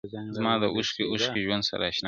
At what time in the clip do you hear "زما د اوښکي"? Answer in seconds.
0.37-1.03